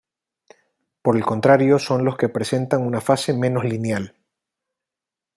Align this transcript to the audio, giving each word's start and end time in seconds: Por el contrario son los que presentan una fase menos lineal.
Por 1.03 1.15
el 1.15 1.23
contrario 1.23 1.77
son 1.77 2.03
los 2.05 2.17
que 2.17 2.27
presentan 2.27 2.81
una 2.81 3.01
fase 3.01 3.33
menos 3.35 3.65
lineal. 3.65 4.17